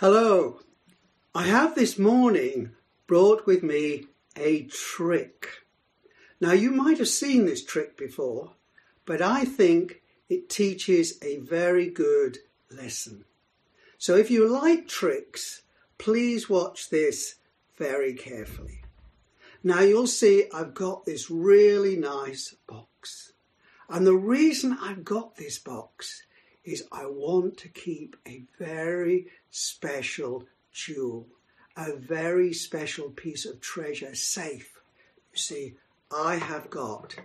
Hello. 0.00 0.60
I 1.34 1.48
have 1.48 1.74
this 1.74 1.98
morning 1.98 2.70
brought 3.08 3.46
with 3.46 3.64
me 3.64 4.04
a 4.36 4.62
trick. 4.62 5.48
Now, 6.40 6.52
you 6.52 6.70
might 6.70 6.98
have 6.98 7.08
seen 7.08 7.46
this 7.46 7.64
trick 7.64 7.96
before, 7.96 8.52
but 9.04 9.20
I 9.20 9.44
think 9.44 10.02
it 10.28 10.48
teaches 10.48 11.18
a 11.20 11.38
very 11.38 11.90
good 11.90 12.38
lesson. 12.70 13.24
So, 13.98 14.14
if 14.14 14.30
you 14.30 14.46
like 14.46 14.86
tricks, 14.86 15.62
please 15.98 16.48
watch 16.48 16.90
this 16.90 17.34
very 17.76 18.14
carefully. 18.14 18.82
Now, 19.64 19.80
you'll 19.80 20.06
see 20.06 20.44
I've 20.54 20.74
got 20.74 21.06
this 21.06 21.28
really 21.28 21.96
nice 21.96 22.54
box. 22.68 23.32
And 23.88 24.06
the 24.06 24.14
reason 24.14 24.78
I've 24.80 25.04
got 25.04 25.34
this 25.34 25.58
box 25.58 26.22
is 26.62 26.86
I 26.92 27.06
want 27.06 27.56
to 27.58 27.68
keep 27.68 28.16
a 28.28 28.42
very 28.60 29.26
special 29.50 30.44
jewel, 30.72 31.26
a 31.76 31.94
very 31.94 32.52
special 32.52 33.10
piece 33.10 33.44
of 33.46 33.60
treasure 33.60 34.14
safe. 34.14 34.80
You 35.32 35.38
see, 35.38 35.74
I 36.14 36.36
have 36.36 36.70
got 36.70 37.16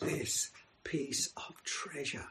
this 0.00 0.50
piece 0.84 1.32
of 1.36 1.62
treasure. 1.64 2.28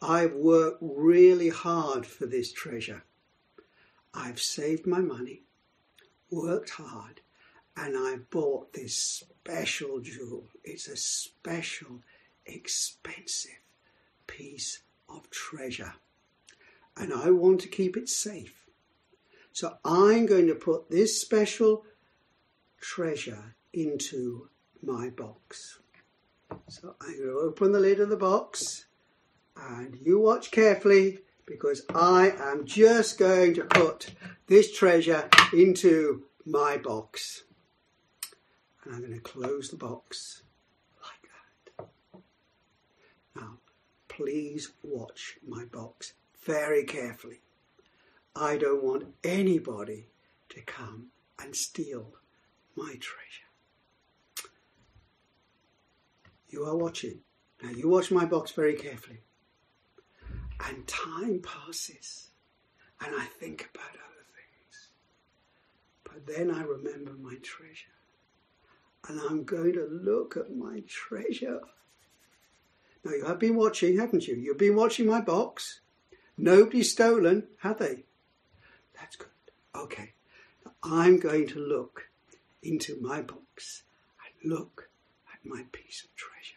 I've 0.00 0.34
worked 0.34 0.78
really 0.80 1.48
hard 1.48 2.06
for 2.06 2.26
this 2.26 2.52
treasure. 2.52 3.04
I've 4.14 4.40
saved 4.40 4.86
my 4.86 5.00
money, 5.00 5.42
worked 6.30 6.70
hard, 6.70 7.20
and 7.76 7.96
I 7.96 8.16
bought 8.30 8.72
this 8.72 8.96
special 8.96 10.00
jewel. 10.00 10.44
It's 10.64 10.88
a 10.88 10.96
special, 10.96 12.00
expensive 12.46 13.60
piece 14.26 14.80
of 15.08 15.30
treasure. 15.30 15.94
And 16.98 17.12
I 17.12 17.30
want 17.30 17.60
to 17.60 17.68
keep 17.68 17.96
it 17.96 18.08
safe. 18.08 18.66
So 19.52 19.78
I'm 19.84 20.26
going 20.26 20.48
to 20.48 20.54
put 20.54 20.90
this 20.90 21.20
special 21.20 21.84
treasure 22.80 23.54
into 23.72 24.48
my 24.82 25.10
box. 25.10 25.78
So 26.68 26.96
I'm 27.00 27.16
going 27.16 27.28
to 27.28 27.38
open 27.38 27.72
the 27.72 27.80
lid 27.80 28.00
of 28.00 28.08
the 28.08 28.16
box 28.16 28.86
and 29.56 29.96
you 30.02 30.20
watch 30.20 30.50
carefully 30.50 31.18
because 31.46 31.82
I 31.94 32.32
am 32.38 32.66
just 32.66 33.18
going 33.18 33.54
to 33.54 33.64
put 33.64 34.10
this 34.46 34.76
treasure 34.76 35.28
into 35.52 36.24
my 36.44 36.76
box. 36.76 37.44
And 38.84 38.94
I'm 38.94 39.00
going 39.00 39.14
to 39.14 39.20
close 39.20 39.70
the 39.70 39.76
box 39.76 40.42
like 41.02 41.30
that. 41.78 42.22
Now, 43.34 43.58
please 44.08 44.70
watch 44.82 45.36
my 45.46 45.64
box 45.64 46.14
very 46.48 46.82
carefully. 46.82 47.42
I 48.34 48.56
don't 48.56 48.82
want 48.82 49.14
anybody 49.22 50.06
to 50.48 50.62
come 50.62 51.08
and 51.38 51.54
steal 51.54 52.14
my 52.74 52.92
treasure. 52.92 54.48
You 56.48 56.64
are 56.64 56.74
watching. 56.74 57.20
Now 57.62 57.68
you 57.68 57.90
watch 57.90 58.10
my 58.10 58.24
box 58.24 58.52
very 58.52 58.74
carefully. 58.74 59.20
And 60.66 60.86
time 60.86 61.42
passes 61.42 62.30
and 63.04 63.14
I 63.14 63.26
think 63.26 63.68
about 63.74 63.90
other 63.90 64.24
things. 64.34 64.88
But 66.02 66.26
then 66.26 66.50
I 66.50 66.62
remember 66.62 67.12
my 67.12 67.34
treasure. 67.42 67.98
And 69.06 69.20
I'm 69.20 69.44
going 69.44 69.74
to 69.74 69.86
look 69.86 70.38
at 70.38 70.56
my 70.56 70.82
treasure 70.88 71.60
now, 73.04 73.12
you 73.12 73.24
have 73.26 73.38
been 73.38 73.56
watching, 73.56 73.96
haven't 73.96 74.26
you? 74.26 74.34
You've 74.34 74.58
been 74.58 74.76
watching 74.76 75.06
my 75.06 75.20
box. 75.20 75.80
Nobody's 76.38 76.92
stolen, 76.92 77.48
have 77.58 77.78
they? 77.78 78.04
That's 78.96 79.16
good. 79.16 79.26
Okay. 79.74 80.12
Now, 80.64 80.72
I'm 80.84 81.18
going 81.18 81.48
to 81.48 81.58
look 81.58 82.08
into 82.62 82.96
my 83.00 83.22
box 83.22 83.82
and 84.24 84.52
look 84.52 84.88
at 85.32 85.44
my 85.44 85.64
piece 85.72 86.04
of 86.04 86.14
treasure. 86.14 86.54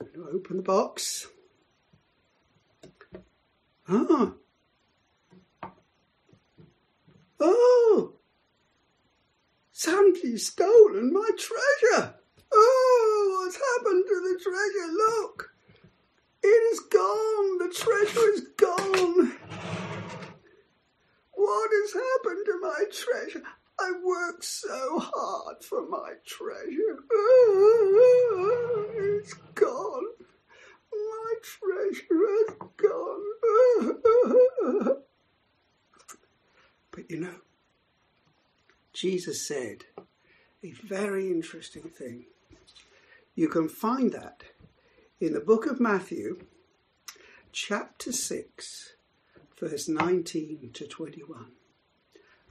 I'm 0.00 0.08
going 0.12 0.26
to 0.26 0.36
open 0.36 0.56
the 0.56 0.62
box. 0.64 1.28
Ah. 3.88 4.32
Oh! 7.38 8.14
Somebody's 9.70 10.46
stolen 10.48 11.12
my 11.12 11.30
treasure! 11.38 12.14
Oh, 12.52 13.38
what's 13.38 13.56
happened 13.56 14.04
to 14.08 14.14
the 14.20 14.40
treasure? 14.42 14.92
Look, 14.92 15.55
it 16.46 16.62
is 16.72 16.80
gone. 16.80 17.58
The 17.58 17.68
treasure 17.74 18.28
is 18.32 18.42
gone. 18.56 19.36
What 21.32 21.70
has 21.72 21.92
happened 21.92 22.46
to 22.46 22.58
my 22.60 22.84
treasure? 22.92 23.42
I 23.78 23.92
worked 24.02 24.44
so 24.44 24.98
hard 24.98 25.62
for 25.62 25.86
my 25.88 26.14
treasure. 26.26 26.98
Oh, 27.12 28.86
it's 28.94 29.34
gone. 29.54 30.06
My 30.92 31.34
treasure 31.42 32.24
is 32.40 32.54
gone. 32.76 33.24
But 36.90 37.10
you 37.10 37.20
know, 37.20 37.40
Jesus 38.94 39.46
said 39.46 39.84
a 40.64 40.72
very 40.72 41.26
interesting 41.30 41.90
thing. 41.90 42.24
You 43.34 43.48
can 43.48 43.68
find 43.68 44.12
that 44.12 44.42
in 45.18 45.32
the 45.32 45.40
book 45.40 45.64
of 45.64 45.80
Matthew, 45.80 46.40
chapter 47.50 48.12
6, 48.12 48.92
verse 49.58 49.88
19 49.88 50.70
to 50.74 50.86
21. 50.86 51.46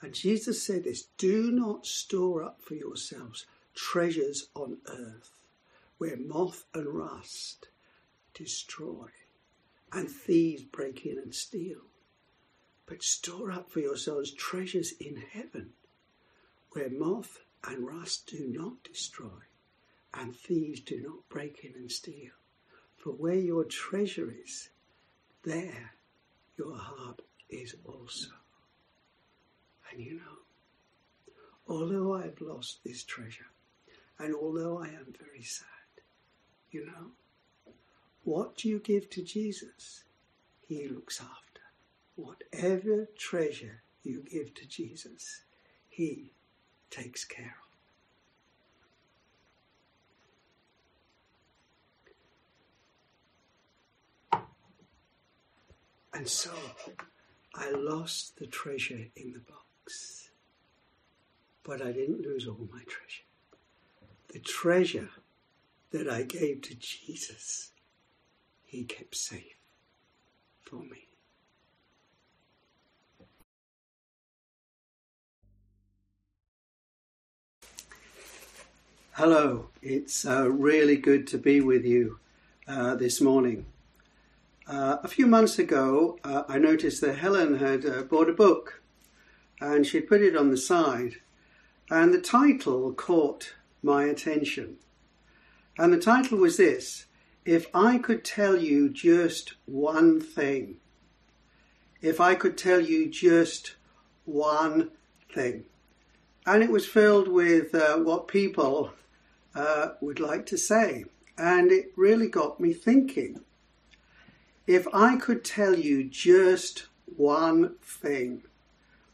And 0.02 0.14
Jesus 0.16 0.64
said 0.64 0.86
this 0.86 1.03
Do 1.20 1.52
not 1.52 1.86
store 1.86 2.42
up 2.42 2.59
for 2.62 2.74
yourselves 2.74 3.46
treasures 3.76 4.50
on 4.56 4.78
earth, 4.88 5.30
where 6.00 6.18
moth 6.18 6.66
and 6.74 6.88
rust 6.88 7.68
destroy, 8.34 9.09
and 9.92 10.09
thieves 10.09 10.64
break 10.64 11.06
in 11.06 11.20
and 11.20 11.36
steal. 11.36 11.82
But 12.88 13.03
store 13.03 13.52
up 13.52 13.70
for 13.70 13.80
yourselves 13.80 14.32
treasures 14.32 14.92
in 15.00 15.18
heaven, 15.18 15.74
where 16.72 16.90
moth 16.90 17.42
and 17.64 17.86
rust 17.86 18.26
do 18.26 18.47
not 18.47 18.84
destroy 18.84 19.44
and 20.16 20.36
thieves 20.36 20.80
do 20.80 21.00
not 21.02 21.30
break 21.30 21.64
in 21.64 21.74
and 21.76 21.92
steal. 21.92 22.32
For 23.05 23.11
where 23.11 23.35
your 23.35 23.66
treasure 23.66 24.33
is, 24.43 24.69
there 25.43 25.91
your 26.57 26.75
heart 26.75 27.21
is 27.51 27.75
also. 27.85 28.31
And 29.91 30.01
you 30.01 30.16
know, 30.16 31.35
although 31.67 32.16
I 32.16 32.23
have 32.23 32.41
lost 32.41 32.83
this 32.83 33.03
treasure, 33.03 33.51
and 34.17 34.33
although 34.33 34.79
I 34.79 34.88
am 34.88 35.13
very 35.19 35.43
sad, 35.43 35.67
you 36.71 36.88
know, 36.88 37.73
what 38.23 38.66
you 38.66 38.79
give 38.79 39.11
to 39.11 39.22
Jesus? 39.22 40.05
He 40.67 40.87
looks 40.87 41.22
after. 41.22 41.61
Whatever 42.16 43.07
treasure 43.16 43.83
you 44.01 44.23
give 44.27 44.55
to 44.55 44.67
Jesus, 44.67 45.43
He 45.87 46.33
takes 46.89 47.23
care 47.23 47.57
of. 47.61 47.65
And 56.16 56.30
so 56.30 56.52
I 57.53 57.72
lost 57.72 58.40
the 58.40 58.48
treasure 58.48 59.08
in 59.18 59.34
the 59.34 59.40
box. 59.40 60.30
But 61.62 61.81
I 61.81 61.92
didn't 61.92 62.22
lose 62.22 62.48
all 62.48 62.70
my 62.72 62.84
treasure. 62.88 63.26
The 64.30 64.40
treasure 64.40 65.09
that 65.92 66.09
I 66.09 66.24
gave 66.24 66.62
to 66.64 66.76
Jesus, 66.76 67.72
He 68.64 68.86
kept 68.86 69.18
safe 69.18 69.58
for 70.64 70.78
me. 70.78 71.09
Hello, 79.11 79.68
it's 79.82 80.26
uh, 80.26 80.50
really 80.50 80.96
good 80.96 81.28
to 81.28 81.38
be 81.38 81.59
with 81.59 81.84
you 81.84 82.20
uh, 82.70 82.96
this 82.96 83.20
morning. 83.20 83.66
Uh, 84.67 84.97
a 85.03 85.08
few 85.08 85.28
months 85.28 85.59
ago, 85.59 86.17
uh, 86.23 86.44
I 86.47 86.58
noticed 86.58 87.00
that 87.02 87.20
Helen 87.20 87.59
had 87.59 87.85
uh, 87.85 88.02
bought 88.02 88.29
a 88.29 88.34
book 88.34 88.82
and 89.62 89.85
she'd 89.85 90.08
put 90.08 90.22
it 90.22 90.35
on 90.35 90.50
the 90.50 90.58
side, 90.58 91.17
and 91.90 92.12
the 92.12 92.20
title 92.20 92.91
caught 92.91 93.53
my 93.84 94.06
attention. 94.06 94.78
And 95.78 95.94
the 95.94 96.00
title 96.00 96.40
was 96.40 96.58
this 96.58 97.06
If 97.46 97.67
I 97.76 98.00
Could 98.00 98.26
Tell 98.26 98.58
You 98.58 98.90
Just 98.90 99.53
One 99.66 100.20
Thing. 100.20 100.78
If 102.02 102.20
I 102.20 102.34
Could 102.34 102.58
Tell 102.58 102.79
You 102.79 103.08
Just 103.08 103.76
One 104.26 104.90
Thing. 105.34 105.66
And 106.46 106.64
it 106.64 106.72
was 106.72 106.88
filled 106.88 107.28
with 107.28 107.73
uh, 107.76 107.97
what 107.97 108.28
people 108.28 108.91
uh, 109.53 109.90
would 110.02 110.20
like 110.20 110.46
to 110.47 110.58
say. 110.58 111.06
And 111.38 111.72
it 111.72 111.91
really 111.96 112.28
got 112.28 112.59
me 112.59 112.73
thinking 112.73 113.45
if 114.67 114.88
I 114.94 115.16
could 115.17 115.44
tell 115.44 115.76
you 115.76 116.03
just 116.03 116.88
one 117.06 117.76
thing, 117.82 118.44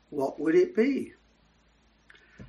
what 0.10 0.40
would 0.40 0.56
it 0.56 0.76
be? 0.76 1.14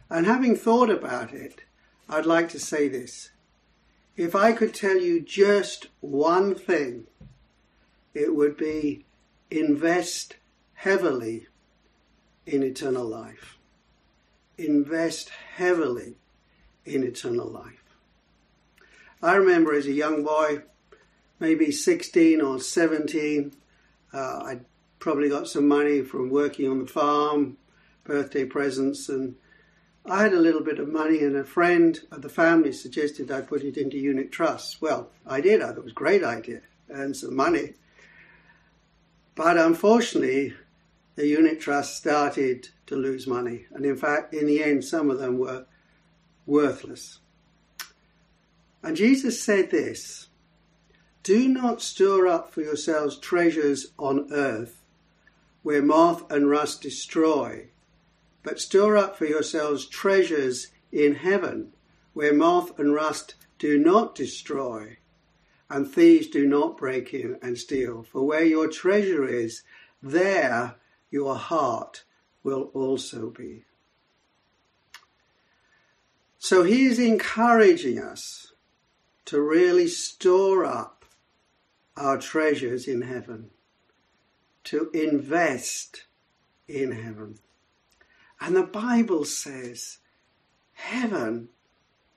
And 0.08 0.26
having 0.26 0.56
thought 0.56 0.90
about 0.90 1.32
it, 1.32 1.64
I'd 2.08 2.26
like 2.26 2.48
to 2.50 2.60
say 2.60 2.88
this. 2.88 3.30
If 4.16 4.36
I 4.36 4.52
could 4.52 4.74
tell 4.74 4.98
you 4.98 5.20
just 5.20 5.88
one 6.00 6.54
thing, 6.54 7.06
it 8.14 8.34
would 8.34 8.56
be 8.56 9.04
invest 9.50 10.36
heavily 10.74 11.46
in 12.46 12.62
eternal 12.62 13.06
life. 13.06 13.58
Invest 14.58 15.30
heavily 15.56 16.16
in 16.84 17.02
eternal 17.04 17.46
life. 17.46 17.96
I 19.22 19.36
remember 19.36 19.72
as 19.72 19.86
a 19.86 19.92
young 19.92 20.22
boy, 20.24 20.62
maybe 21.42 21.72
16 21.72 22.40
or 22.40 22.60
17, 22.60 23.52
uh, 24.14 24.16
I 24.16 24.60
probably 25.00 25.28
got 25.28 25.48
some 25.48 25.66
money 25.66 26.00
from 26.02 26.30
working 26.30 26.70
on 26.70 26.78
the 26.78 26.86
farm, 26.86 27.56
birthday 28.04 28.44
presents, 28.44 29.08
and 29.08 29.34
I 30.06 30.22
had 30.22 30.34
a 30.34 30.38
little 30.38 30.60
bit 30.60 30.78
of 30.78 30.88
money, 30.88 31.18
and 31.18 31.34
a 31.34 31.42
friend 31.42 31.98
of 32.12 32.22
the 32.22 32.28
family 32.28 32.70
suggested 32.70 33.32
I 33.32 33.40
put 33.40 33.64
it 33.64 33.76
into 33.76 33.98
unit 33.98 34.30
trusts. 34.30 34.80
Well, 34.80 35.10
I 35.26 35.40
did. 35.40 35.60
I 35.60 35.66
thought 35.66 35.78
it 35.78 35.82
was 35.84 35.90
a 35.90 35.96
great 35.96 36.22
idea, 36.22 36.60
earn 36.90 37.12
some 37.12 37.34
money. 37.34 37.74
But 39.34 39.58
unfortunately, 39.58 40.54
the 41.16 41.26
unit 41.26 41.58
trusts 41.60 41.96
started 41.96 42.68
to 42.86 42.94
lose 42.94 43.26
money, 43.26 43.66
and 43.72 43.84
in 43.84 43.96
fact, 43.96 44.32
in 44.32 44.46
the 44.46 44.62
end, 44.62 44.84
some 44.84 45.10
of 45.10 45.18
them 45.18 45.38
were 45.38 45.66
worthless. 46.46 47.18
And 48.80 48.96
Jesus 48.96 49.42
said 49.42 49.72
this 49.72 50.28
Do 51.22 51.48
not 51.48 51.80
store 51.80 52.26
up 52.26 52.52
for 52.52 52.62
yourselves 52.62 53.18
treasures 53.18 53.92
on 53.98 54.32
earth, 54.32 54.82
where 55.62 55.82
moth 55.82 56.30
and 56.30 56.50
rust 56.50 56.82
destroy 56.82 57.68
but 58.42 58.60
store 58.60 58.96
up 58.96 59.16
for 59.16 59.26
yourselves 59.26 59.86
treasures 59.86 60.68
in 60.90 61.14
heaven, 61.16 61.72
where 62.12 62.34
moth 62.34 62.78
and 62.78 62.94
rust 62.94 63.34
do 63.58 63.78
not 63.78 64.14
destroy, 64.14 64.98
and 65.70 65.88
thieves 65.88 66.26
do 66.26 66.46
not 66.46 66.76
break 66.76 67.14
in 67.14 67.38
and 67.40 67.56
steal. 67.56 68.02
For 68.02 68.26
where 68.26 68.44
your 68.44 68.68
treasure 68.68 69.26
is, 69.26 69.62
there 70.02 70.76
your 71.10 71.36
heart 71.36 72.04
will 72.42 72.70
also 72.74 73.30
be. 73.30 73.64
So 76.38 76.64
he 76.64 76.86
is 76.86 76.98
encouraging 76.98 78.00
us 78.00 78.52
to 79.26 79.40
really 79.40 79.86
store 79.86 80.64
up 80.64 81.01
our 81.96 82.18
treasures 82.18 82.88
in 82.88 83.02
heaven, 83.02 83.50
to 84.64 84.90
invest 84.92 86.04
in 86.68 86.92
heaven. 86.92 87.38
And 88.40 88.56
the 88.56 88.62
Bible 88.62 89.24
says 89.24 89.98
heaven 90.72 91.48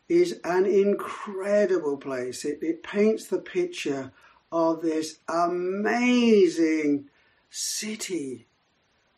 is 0.08 0.40
an 0.44 0.66
incredible 0.66 1.98
place. 1.98 2.46
It, 2.46 2.60
it 2.62 2.84
paints 2.84 3.26
the 3.26 3.40
picture 3.40 4.12
of 4.52 4.82
this 4.82 5.20
amazing 5.28 7.10
city 7.50 8.48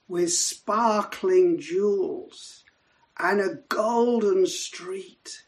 with 0.07 0.31
sparkling 0.31 1.59
jewels 1.59 2.63
and 3.19 3.41
a 3.41 3.55
golden 3.67 4.45
street, 4.45 5.43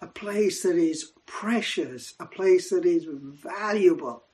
a 0.00 0.06
place 0.06 0.62
that 0.62 0.76
is 0.76 1.12
precious, 1.26 2.14
a 2.18 2.26
place 2.26 2.70
that 2.70 2.84
is 2.84 3.06
valuable. 3.08 4.24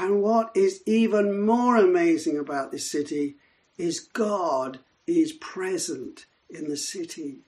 And 0.00 0.22
what 0.22 0.50
is 0.56 0.80
even 0.86 1.44
more 1.44 1.76
amazing 1.76 2.38
about 2.38 2.72
this 2.72 2.90
city 2.90 3.36
is 3.76 4.00
God 4.00 4.78
is 5.06 5.34
present 5.34 6.24
in 6.48 6.70
the 6.70 6.76
city. 6.78 7.40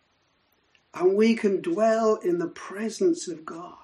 And 0.92 1.16
we 1.16 1.34
can 1.34 1.62
dwell 1.62 2.16
in 2.16 2.40
the 2.40 2.48
presence 2.48 3.26
of 3.26 3.46
God. 3.46 3.76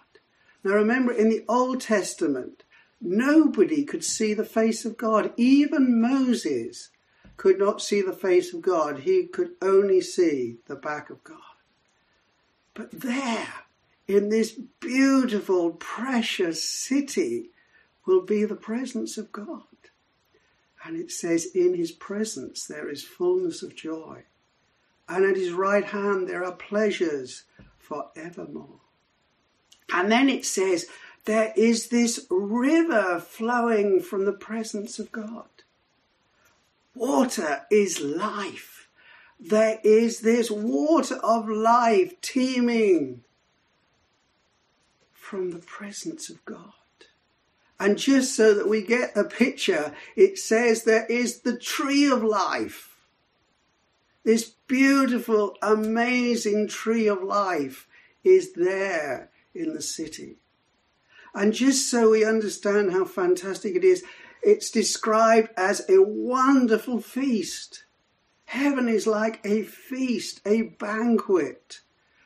Now 0.62 0.72
remember, 0.74 1.12
in 1.12 1.30
the 1.30 1.46
Old 1.48 1.80
Testament, 1.80 2.64
nobody 3.00 3.84
could 3.84 4.04
see 4.04 4.34
the 4.34 4.44
face 4.44 4.84
of 4.84 4.98
God. 4.98 5.32
Even 5.38 6.02
Moses 6.02 6.90
could 7.38 7.58
not 7.58 7.80
see 7.80 8.02
the 8.02 8.12
face 8.12 8.52
of 8.52 8.60
God. 8.60 8.98
He 8.98 9.28
could 9.28 9.52
only 9.62 10.02
see 10.02 10.58
the 10.66 10.76
back 10.76 11.08
of 11.08 11.24
God. 11.24 11.38
But 12.74 12.90
there, 12.90 13.54
in 14.06 14.28
this 14.28 14.52
beautiful, 14.78 15.70
precious 15.70 16.62
city, 16.62 17.48
will 18.08 18.22
be 18.22 18.44
the 18.44 18.56
presence 18.56 19.18
of 19.18 19.30
God. 19.30 19.62
And 20.82 20.96
it 20.96 21.12
says, 21.12 21.46
In 21.54 21.74
his 21.74 21.92
presence 21.92 22.66
there 22.66 22.88
is 22.88 23.04
fullness 23.04 23.62
of 23.62 23.76
joy. 23.76 24.24
And 25.08 25.24
at 25.24 25.36
his 25.36 25.52
right 25.52 25.84
hand 25.84 26.26
there 26.26 26.44
are 26.44 26.52
pleasures 26.52 27.44
for 27.78 28.10
evermore. 28.16 28.80
And 29.92 30.10
then 30.10 30.30
it 30.30 30.46
says, 30.46 30.86
There 31.26 31.52
is 31.54 31.88
this 31.88 32.26
river 32.30 33.20
flowing 33.20 34.00
from 34.00 34.24
the 34.24 34.32
presence 34.32 34.98
of 34.98 35.12
God. 35.12 35.48
Water 36.94 37.66
is 37.70 38.00
life. 38.00 38.88
There 39.38 39.78
is 39.84 40.20
this 40.20 40.50
water 40.50 41.16
of 41.16 41.48
life 41.48 42.20
teeming 42.22 43.22
from 45.12 45.50
the 45.50 45.58
presence 45.58 46.30
of 46.30 46.42
God. 46.46 46.72
And 47.80 47.96
just 47.96 48.34
so 48.34 48.54
that 48.54 48.68
we 48.68 48.82
get 48.82 49.16
a 49.16 49.24
picture, 49.24 49.94
it 50.16 50.38
says 50.38 50.82
there 50.82 51.06
is 51.06 51.40
the 51.40 51.56
tree 51.56 52.10
of 52.10 52.24
life. 52.24 52.96
This 54.24 54.44
beautiful, 54.66 55.56
amazing 55.62 56.68
tree 56.68 57.06
of 57.06 57.22
life 57.22 57.86
is 58.24 58.52
there 58.52 59.30
in 59.54 59.74
the 59.74 59.82
city. 59.82 60.36
And 61.34 61.52
just 61.52 61.88
so 61.90 62.10
we 62.10 62.24
understand 62.24 62.92
how 62.92 63.04
fantastic 63.04 63.76
it 63.76 63.84
is, 63.84 64.04
it's 64.42 64.70
described 64.70 65.50
as 65.56 65.88
a 65.88 66.02
wonderful 66.02 67.00
feast. 67.00 67.84
Heaven 68.46 68.88
is 68.88 69.06
like 69.06 69.40
a 69.44 69.62
feast, 69.62 70.40
a 70.44 70.62
banquet. 70.62 71.80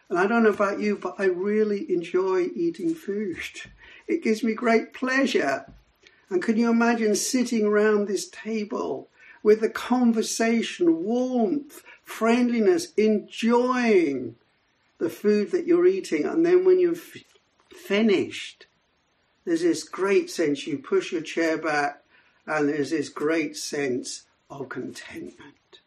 And 0.09 0.19
I 0.19 0.27
don't 0.27 0.45
know 0.45 0.51
about 0.51 0.81
you, 0.81 0.97
but 0.97 1.17
I 1.19 1.25
really 1.25 1.91
enjoy 1.93 2.49
eating 2.55 2.95
food. 2.95 3.39
It 4.07 4.23
gives 4.23 4.43
me 4.43 4.55
great 4.55 4.93
pleasure. 4.93 5.67
And 6.31 6.43
can 6.43 6.57
you 6.57 6.71
imagine 6.71 7.15
sitting 7.15 7.67
around 7.67 8.07
this 8.09 8.29
table 8.29 9.09
with 9.43 9.61
the 9.61 9.69
conversation, 9.69 11.05
warmth, 11.05 11.83
friendliness, 12.05 12.93
enjoying 12.97 14.37
the 14.99 15.11
food 15.11 15.51
that 15.51 15.67
you're 15.67 15.87
eating. 15.87 16.25
And 16.25 16.47
then 16.47 16.65
when 16.65 16.79
you've 16.79 17.17
finished, 17.75 18.67
there's 19.45 19.63
this 19.63 19.83
great 19.83 20.31
sense 20.31 20.67
you 20.67 20.79
push 20.79 21.11
your 21.13 21.23
chair 21.23 21.59
back 21.59 22.03
and 22.47 22.69
there's 22.69 22.91
this 22.91 23.09
great 23.09 23.57
sense 23.57 24.23
of 24.49 24.69
contentment. 24.69 25.81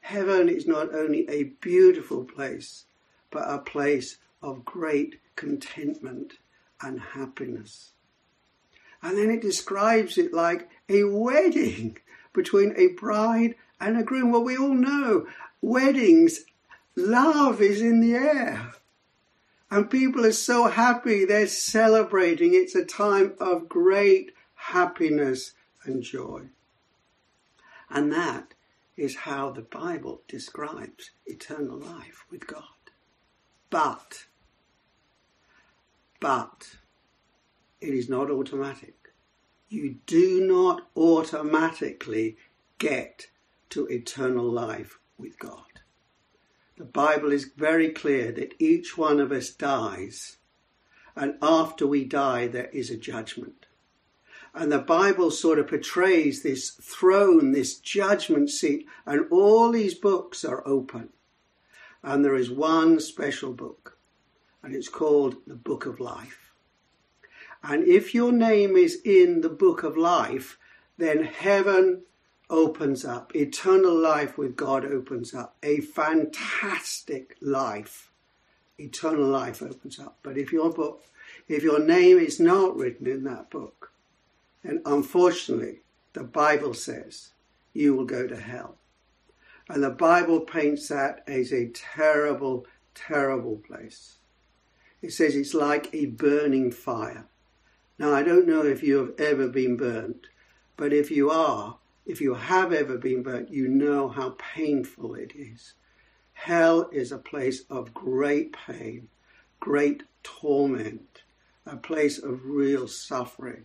Heaven 0.00 0.48
is 0.48 0.66
not 0.66 0.94
only 0.94 1.28
a 1.28 1.44
beautiful 1.60 2.24
place, 2.24 2.84
but 3.30 3.44
a 3.46 3.58
place 3.58 4.16
of 4.42 4.64
great 4.64 5.20
contentment 5.36 6.38
and 6.82 7.00
happiness. 7.00 7.92
And 9.02 9.16
then 9.16 9.30
it 9.30 9.42
describes 9.42 10.18
it 10.18 10.32
like 10.32 10.68
a 10.88 11.04
wedding 11.04 11.98
between 12.32 12.74
a 12.76 12.88
bride 12.88 13.54
and 13.80 13.98
a 13.98 14.02
groom. 14.02 14.32
Well, 14.32 14.44
we 14.44 14.56
all 14.56 14.74
know 14.74 15.26
weddings, 15.60 16.44
love 16.96 17.60
is 17.60 17.80
in 17.80 18.00
the 18.00 18.14
air. 18.14 18.72
And 19.70 19.90
people 19.90 20.24
are 20.24 20.32
so 20.32 20.68
happy, 20.68 21.24
they're 21.24 21.46
celebrating. 21.46 22.54
It's 22.54 22.74
a 22.74 22.84
time 22.84 23.34
of 23.38 23.68
great 23.68 24.32
happiness 24.54 25.52
and 25.84 26.02
joy. 26.02 26.44
And 27.90 28.12
that 28.12 28.54
is 28.96 29.16
how 29.16 29.50
the 29.50 29.62
Bible 29.62 30.22
describes 30.26 31.10
eternal 31.26 31.78
life 31.78 32.24
with 32.30 32.46
God. 32.46 32.64
But 33.70 34.24
but 36.20 36.76
it 37.80 37.94
is 37.94 38.08
not 38.08 38.30
automatic. 38.30 38.94
You 39.68 39.96
do 40.06 40.40
not 40.40 40.88
automatically 40.96 42.36
get 42.78 43.28
to 43.70 43.86
eternal 43.86 44.50
life 44.50 44.98
with 45.18 45.38
God. 45.38 45.62
The 46.76 46.84
Bible 46.84 47.32
is 47.32 47.50
very 47.56 47.90
clear 47.90 48.32
that 48.32 48.54
each 48.58 48.96
one 48.96 49.20
of 49.20 49.32
us 49.32 49.50
dies, 49.50 50.38
and 51.14 51.34
after 51.42 51.86
we 51.86 52.04
die, 52.04 52.46
there 52.46 52.70
is 52.72 52.90
a 52.90 52.96
judgment. 52.96 53.66
And 54.54 54.72
the 54.72 54.78
Bible 54.78 55.30
sort 55.30 55.58
of 55.58 55.68
portrays 55.68 56.42
this 56.42 56.70
throne, 56.70 57.52
this 57.52 57.78
judgment 57.78 58.50
seat, 58.50 58.86
and 59.04 59.26
all 59.30 59.70
these 59.70 59.94
books 59.94 60.44
are 60.44 60.66
open. 60.66 61.10
And 62.02 62.24
there 62.24 62.36
is 62.36 62.50
one 62.50 63.00
special 63.00 63.52
book 63.52 63.97
and 64.62 64.74
it's 64.74 64.88
called 64.88 65.36
the 65.46 65.54
Book 65.54 65.86
of 65.86 66.00
Life. 66.00 66.52
And 67.62 67.84
if 67.84 68.14
your 68.14 68.32
name 68.32 68.76
is 68.76 69.00
in 69.04 69.40
the 69.40 69.48
Book 69.48 69.82
of 69.82 69.96
Life, 69.96 70.58
then 70.96 71.24
heaven 71.24 72.02
opens 72.50 73.04
up. 73.04 73.34
Eternal 73.34 73.94
life 73.94 74.38
with 74.38 74.56
God 74.56 74.84
opens 74.84 75.34
up. 75.34 75.56
A 75.62 75.80
fantastic 75.80 77.36
life. 77.40 78.10
Eternal 78.78 79.26
life 79.26 79.62
opens 79.62 79.98
up. 79.98 80.18
But 80.22 80.38
if 80.38 80.52
your 80.52 80.70
book, 80.70 81.02
if 81.48 81.62
your 81.62 81.80
name 81.80 82.18
is 82.18 82.38
not 82.38 82.76
written 82.76 83.06
in 83.06 83.24
that 83.24 83.50
book, 83.50 83.90
then 84.62 84.82
unfortunately, 84.84 85.80
the 86.12 86.24
Bible 86.24 86.74
says 86.74 87.30
you 87.72 87.94
will 87.94 88.04
go 88.04 88.26
to 88.26 88.36
hell. 88.36 88.76
And 89.68 89.82
the 89.82 89.90
Bible 89.90 90.40
paints 90.40 90.88
that 90.88 91.22
as 91.26 91.52
a 91.52 91.68
terrible, 91.68 92.66
terrible 92.94 93.56
place. 93.56 94.17
It 95.00 95.12
says 95.12 95.36
it's 95.36 95.54
like 95.54 95.92
a 95.92 96.06
burning 96.06 96.72
fire. 96.72 97.26
Now, 97.98 98.12
I 98.12 98.22
don't 98.22 98.46
know 98.46 98.64
if 98.64 98.82
you 98.82 98.98
have 98.98 99.12
ever 99.18 99.48
been 99.48 99.76
burnt, 99.76 100.26
but 100.76 100.92
if 100.92 101.10
you 101.10 101.30
are, 101.30 101.78
if 102.06 102.20
you 102.20 102.34
have 102.34 102.72
ever 102.72 102.96
been 102.96 103.22
burnt, 103.22 103.50
you 103.50 103.68
know 103.68 104.08
how 104.08 104.36
painful 104.38 105.14
it 105.14 105.32
is. 105.36 105.74
Hell 106.32 106.88
is 106.92 107.12
a 107.12 107.18
place 107.18 107.62
of 107.68 107.92
great 107.94 108.52
pain, 108.52 109.08
great 109.60 110.04
torment, 110.22 111.22
a 111.66 111.76
place 111.76 112.18
of 112.18 112.44
real 112.44 112.88
suffering. 112.88 113.64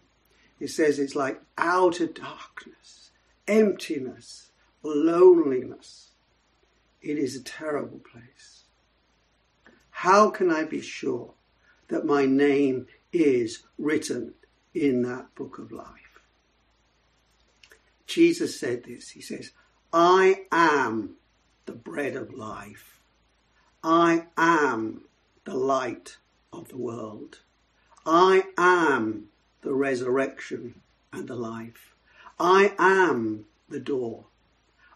It 0.60 0.70
says 0.70 1.00
it's 1.00 1.16
like 1.16 1.42
outer 1.58 2.08
darkness, 2.08 3.12
emptiness, 3.48 4.52
loneliness. 4.82 6.12
It 7.02 7.18
is 7.18 7.36
a 7.36 7.44
terrible 7.44 8.00
place. 8.00 8.53
How 9.98 10.30
can 10.30 10.52
I 10.52 10.66
be 10.66 10.82
sure 10.82 11.34
that 11.88 12.06
my 12.06 12.26
name 12.26 12.88
is 13.14 13.64
written 13.78 14.34
in 14.74 15.04
that 15.04 15.34
book 15.36 15.60
of 15.60 15.72
life? 15.72 16.20
Jesus 18.08 18.60
said 18.60 18.84
this. 18.84 19.12
He 19.12 19.22
says, 19.22 19.52
I 19.94 20.46
am 20.52 21.16
the 21.66 21.72
bread 21.72 22.16
of 22.16 22.34
life. 22.34 23.00
I 23.84 24.26
am 24.38 25.06
the 25.46 25.56
light 25.56 26.18
of 26.52 26.70
the 26.70 26.78
world. 26.78 27.40
I 28.06 28.44
am 28.58 29.30
the 29.62 29.74
resurrection 29.74 30.82
and 31.14 31.28
the 31.28 31.36
life. 31.36 31.96
I 32.40 32.74
am 32.78 33.46
the 33.70 33.80
door. 33.80 34.26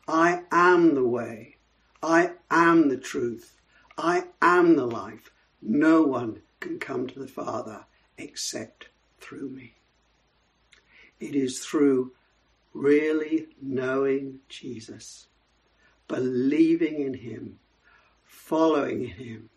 I 0.07 0.41
am 0.51 0.95
the 0.95 1.07
way. 1.07 1.55
I 2.03 2.31
am 2.51 2.89
the 2.89 2.97
truth. 2.97 3.53
I 3.97 4.25
am 4.57 4.75
the 4.75 4.85
life. 4.85 5.31
No 5.61 6.01
one 6.01 6.41
can 6.59 6.79
come 6.79 7.07
to 7.07 7.19
the 7.19 7.27
Father 7.27 7.85
except 8.17 8.89
through 9.19 9.49
me. 9.49 9.73
It 11.19 11.35
is 11.35 11.59
through 11.59 12.11
really 12.73 13.47
knowing 13.61 14.39
Jesus, 14.49 15.27
believing 16.07 17.01
in 17.01 17.15
Him, 17.15 17.59
following 18.25 19.05
Him, 19.07 19.49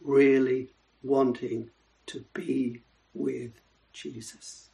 really 0.00 0.68
wanting 1.02 1.70
to 2.06 2.24
be 2.34 2.82
with 3.14 3.60
Jesus. 3.92 4.70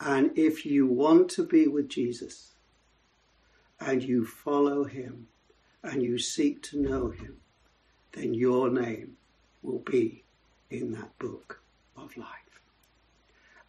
And 0.00 0.36
if 0.36 0.66
you 0.66 0.86
want 0.86 1.28
to 1.30 1.44
be 1.44 1.68
with 1.68 1.88
Jesus 1.88 2.54
and 3.78 4.02
you 4.02 4.26
follow 4.26 4.84
Him 4.84 5.28
and 5.84 6.02
you 6.02 6.18
seek 6.18 6.62
to 6.64 6.80
know 6.80 7.10
Him, 7.10 7.41
then 8.12 8.34
your 8.34 8.70
name 8.70 9.16
will 9.62 9.78
be 9.78 10.22
in 10.70 10.92
that 10.92 11.18
book 11.18 11.60
of 11.96 12.16
life. 12.16 12.28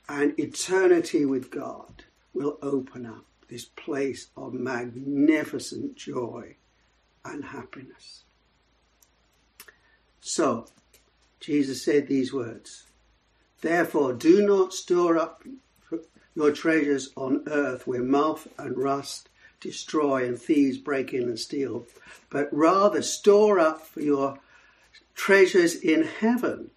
And 0.07 0.38
eternity 0.39 1.25
with 1.25 1.50
God 1.50 2.03
will 2.33 2.57
open 2.62 3.05
up 3.05 3.25
this 3.50 3.65
place 3.65 4.27
of 4.35 4.53
magnificent 4.53 5.95
joy 5.95 6.55
and 7.23 7.45
happiness. 7.45 8.23
So, 10.19 10.67
Jesus 11.39 11.83
said 11.83 12.07
these 12.07 12.33
words 12.33 12.85
Therefore, 13.62 14.13
do 14.13 14.45
not 14.45 14.73
store 14.73 15.17
up 15.17 15.43
your 16.35 16.51
treasures 16.51 17.12
on 17.15 17.43
earth 17.47 17.85
where 17.85 18.01
moth 18.01 18.47
and 18.57 18.77
rust 18.77 19.29
destroy 19.63 20.25
and 20.25 20.39
thieves 20.39 20.77
break 20.77 21.13
in 21.13 21.24
and 21.24 21.39
steal, 21.39 21.88
but 22.29 22.50
rather 22.51 23.01
store 23.01 23.60
up 23.60 23.88
for 23.88 24.01
your 24.01 24.38
treasures 25.15 25.75
in 25.75 26.03
heaven 26.03 26.70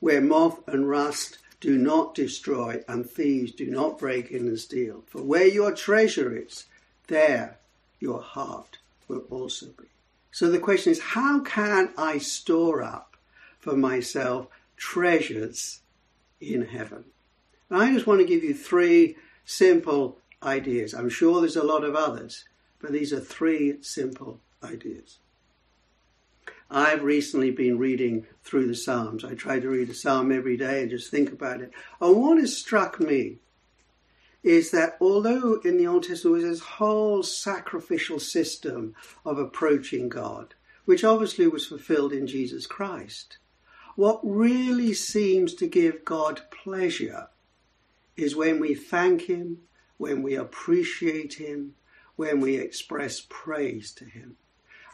where 0.00 0.20
moth 0.20 0.66
and 0.66 0.88
rust 0.88 1.38
do 1.60 1.78
not 1.78 2.12
destroy, 2.12 2.82
and 2.88 3.08
thieves 3.08 3.52
do 3.52 3.70
not 3.70 3.96
break 3.96 4.32
in 4.32 4.48
and 4.48 4.58
steal. 4.58 5.04
For 5.06 5.22
where 5.22 5.46
your 5.46 5.72
treasure 5.72 6.36
is, 6.36 6.64
there 7.06 7.58
your 8.00 8.20
heart 8.20 8.78
will 9.06 9.22
also 9.30 9.66
be. 9.66 9.84
So 10.32 10.50
the 10.50 10.58
question 10.58 10.90
is, 10.90 11.00
how 11.00 11.38
can 11.40 11.90
I 11.96 12.18
store 12.18 12.82
up 12.82 13.16
for 13.60 13.76
myself 13.76 14.48
treasures 14.76 15.80
in 16.40 16.66
heaven? 16.66 17.04
And 17.70 17.80
I 17.80 17.92
just 17.92 18.08
want 18.08 18.18
to 18.18 18.26
give 18.26 18.42
you 18.42 18.54
three 18.54 19.16
simple 19.44 20.18
ideas. 20.42 20.94
I'm 20.94 21.08
sure 21.08 21.40
there's 21.40 21.56
a 21.56 21.62
lot 21.62 21.84
of 21.84 21.94
others, 21.94 22.44
but 22.80 22.92
these 22.92 23.12
are 23.12 23.20
three 23.20 23.82
simple 23.82 24.40
ideas. 24.62 25.18
I've 26.70 27.02
recently 27.02 27.50
been 27.50 27.78
reading 27.78 28.26
through 28.42 28.66
the 28.66 28.74
Psalms. 28.74 29.24
I 29.24 29.34
try 29.34 29.60
to 29.60 29.68
read 29.68 29.90
a 29.90 29.94
psalm 29.94 30.32
every 30.32 30.56
day 30.56 30.80
and 30.80 30.90
just 30.90 31.10
think 31.10 31.30
about 31.30 31.60
it. 31.60 31.70
And 32.00 32.16
what 32.16 32.38
has 32.38 32.56
struck 32.56 32.98
me 32.98 33.36
is 34.42 34.70
that 34.70 34.96
although 35.00 35.60
in 35.64 35.76
the 35.76 35.86
Old 35.86 36.04
Testament 36.04 36.36
was 36.36 36.44
this 36.44 36.60
whole 36.60 37.22
sacrificial 37.22 38.18
system 38.18 38.94
of 39.24 39.38
approaching 39.38 40.08
God, 40.08 40.54
which 40.86 41.04
obviously 41.04 41.46
was 41.46 41.66
fulfilled 41.66 42.12
in 42.12 42.26
Jesus 42.26 42.66
Christ, 42.66 43.36
what 43.94 44.20
really 44.22 44.94
seems 44.94 45.54
to 45.54 45.68
give 45.68 46.04
God 46.04 46.40
pleasure 46.50 47.28
is 48.16 48.34
when 48.34 48.58
we 48.58 48.74
thank 48.74 49.22
Him, 49.22 49.58
when 50.02 50.20
we 50.20 50.34
appreciate 50.34 51.34
Him, 51.34 51.76
when 52.16 52.40
we 52.40 52.56
express 52.56 53.24
praise 53.28 53.92
to 53.92 54.04
Him. 54.04 54.36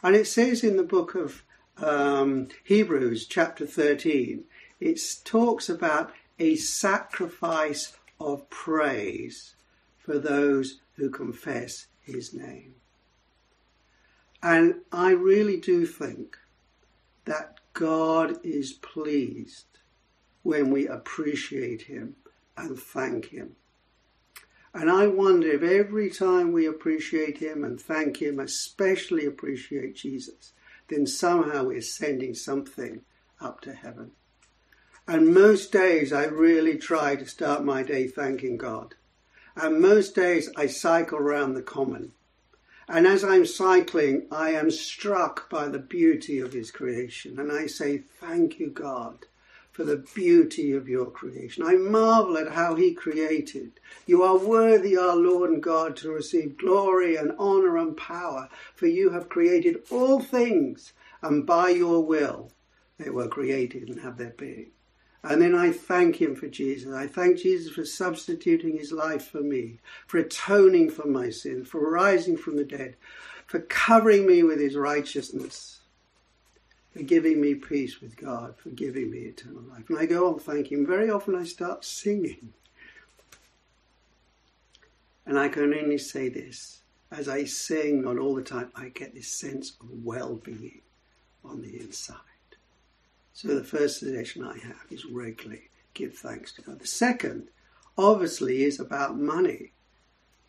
And 0.03 0.15
it 0.15 0.27
says 0.27 0.63
in 0.63 0.77
the 0.77 0.83
book 0.83 1.15
of 1.15 1.41
um, 1.77 2.49
Hebrews 2.63 3.25
chapter 3.25 3.65
13, 3.65 4.43
it 4.79 5.01
talks 5.25 5.67
about 5.67 6.13
a 6.37 6.55
sacrifice 6.57 7.97
of 8.19 8.47
praise 8.51 9.55
for 9.97 10.19
those 10.19 10.79
who 10.97 11.09
confess 11.09 11.87
his 12.01 12.31
name. 12.31 12.75
And 14.43 14.75
I 14.91 15.09
really 15.11 15.57
do 15.57 15.87
think 15.87 16.37
that 17.25 17.59
God 17.73 18.37
is 18.43 18.73
pleased 18.73 19.65
when 20.43 20.69
we 20.69 20.87
appreciate 20.87 21.83
him 21.83 22.15
and 22.55 22.77
thank 22.77 23.29
him. 23.29 23.55
And 24.73 24.89
I 24.89 25.07
wonder 25.07 25.51
if 25.51 25.63
every 25.63 26.09
time 26.09 26.51
we 26.51 26.65
appreciate 26.67 27.39
him 27.39 27.63
and 27.63 27.81
thank 27.81 28.21
him, 28.21 28.39
especially 28.39 29.25
appreciate 29.25 29.95
Jesus, 29.95 30.53
then 30.89 31.07
somehow 31.07 31.65
we're 31.65 31.81
sending 31.81 32.35
something 32.35 33.01
up 33.41 33.61
to 33.61 33.73
heaven. 33.73 34.11
And 35.07 35.33
most 35.33 35.71
days 35.71 36.13
I 36.13 36.25
really 36.25 36.77
try 36.77 37.15
to 37.15 37.25
start 37.25 37.63
my 37.63 37.81
day 37.81 38.07
thanking 38.07 38.57
God. 38.57 38.93
And 39.55 39.81
most 39.81 40.13
days 40.13 40.49
I 40.55 40.67
cycle 40.67 41.17
around 41.17 41.55
the 41.55 41.63
common. 41.63 42.11
And 42.87 43.07
as 43.07 43.23
I'm 43.23 43.45
cycling, 43.45 44.27
I 44.31 44.51
am 44.51 44.69
struck 44.69 45.49
by 45.49 45.67
the 45.67 45.79
beauty 45.79 46.39
of 46.39 46.53
His 46.53 46.71
creation. 46.71 47.39
And 47.39 47.51
I 47.51 47.67
say, 47.67 47.99
Thank 48.19 48.59
you, 48.59 48.69
God, 48.69 49.25
for 49.79 49.85
the 49.85 50.05
beauty 50.13 50.73
of 50.73 50.89
your 50.89 51.05
creation. 51.05 51.63
I 51.65 51.75
marvel 51.75 52.37
at 52.37 52.51
how 52.51 52.75
He 52.75 52.93
created. 52.93 53.79
You 54.05 54.23
are 54.23 54.37
worthy, 54.37 54.97
our 54.97 55.15
Lord 55.15 55.51
and 55.51 55.63
God, 55.63 55.95
to 55.97 56.11
receive 56.11 56.57
glory 56.57 57.15
and 57.15 57.31
honor 57.39 57.77
and 57.77 57.95
power, 57.95 58.49
for 58.75 58.87
you 58.87 59.11
have 59.11 59.29
created 59.29 59.77
all 59.89 60.19
things, 60.19 60.91
and 61.21 61.45
by 61.45 61.69
your 61.69 62.03
will 62.03 62.51
they 62.97 63.09
were 63.09 63.29
created 63.29 63.87
and 63.87 64.01
have 64.01 64.17
their 64.17 64.31
being. 64.31 64.71
And 65.23 65.41
then 65.41 65.55
I 65.55 65.71
thank 65.71 66.17
him 66.21 66.35
for 66.35 66.49
Jesus. 66.49 66.93
I 66.93 67.07
thank 67.07 67.37
Jesus 67.37 67.71
for 67.71 67.85
substituting 67.85 68.77
his 68.77 68.91
life 68.91 69.29
for 69.29 69.39
me, 69.39 69.79
for 70.07 70.17
atoning 70.17 70.89
for 70.89 71.07
my 71.07 71.29
sins, 71.29 71.69
for 71.69 71.89
rising 71.89 72.35
from 72.35 72.57
the 72.57 72.65
dead, 72.65 72.97
for 73.47 73.61
covering 73.61 74.27
me 74.27 74.43
with 74.43 74.59
his 74.59 74.75
righteousness 74.75 75.78
for 76.91 77.03
giving 77.03 77.39
me 77.39 77.55
peace 77.55 78.01
with 78.01 78.17
God, 78.17 78.55
for 78.57 78.69
giving 78.69 79.11
me 79.11 79.19
eternal 79.19 79.61
life. 79.63 79.89
And 79.89 79.99
I 79.99 80.05
go 80.05 80.27
on 80.27 80.39
thanking 80.39 80.85
Very 80.85 81.09
often 81.09 81.35
I 81.35 81.43
start 81.43 81.85
singing. 81.85 82.53
And 85.25 85.37
I 85.37 85.47
can 85.47 85.73
only 85.73 85.99
say 85.99 86.29
this 86.29 86.79
as 87.11 87.27
I 87.27 87.45
sing, 87.45 88.03
not 88.03 88.17
all 88.17 88.35
the 88.35 88.43
time, 88.43 88.71
I 88.75 88.89
get 88.89 89.15
this 89.15 89.31
sense 89.31 89.71
of 89.81 90.03
well 90.03 90.35
being 90.35 90.81
on 91.43 91.61
the 91.61 91.79
inside. 91.79 92.17
So 93.33 93.49
the 93.49 93.63
first 93.63 93.99
suggestion 93.99 94.43
I 94.43 94.57
have 94.59 94.85
is 94.91 95.05
regularly 95.05 95.69
give 95.93 96.15
thanks 96.15 96.51
to 96.53 96.61
God. 96.61 96.79
The 96.79 96.87
second, 96.87 97.47
obviously 97.97 98.63
is 98.63 98.79
about 98.79 99.17
money. 99.17 99.71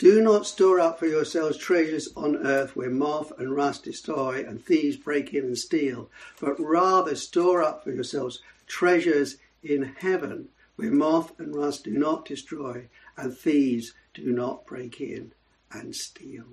Do 0.00 0.22
not 0.22 0.46
store 0.46 0.80
up 0.80 0.98
for 0.98 1.04
yourselves 1.04 1.58
treasures 1.58 2.08
on 2.16 2.38
earth 2.38 2.74
where 2.74 2.88
moth 2.88 3.38
and 3.38 3.54
rust 3.54 3.84
destroy 3.84 4.42
and 4.48 4.64
thieves 4.64 4.96
break 4.96 5.34
in 5.34 5.44
and 5.44 5.58
steal, 5.58 6.08
but 6.40 6.58
rather 6.58 7.14
store 7.14 7.62
up 7.62 7.84
for 7.84 7.92
yourselves 7.92 8.40
treasures 8.66 9.36
in 9.62 9.94
heaven 9.98 10.48
where 10.76 10.90
moth 10.90 11.38
and 11.38 11.54
rust 11.54 11.84
do 11.84 11.90
not 11.90 12.24
destroy 12.24 12.88
and 13.18 13.36
thieves 13.36 13.92
do 14.14 14.32
not 14.32 14.64
break 14.64 15.02
in 15.02 15.32
and 15.70 15.94
steal. 15.94 16.46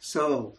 So, 0.00 0.54